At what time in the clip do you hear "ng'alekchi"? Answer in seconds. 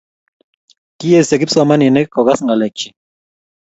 2.43-2.87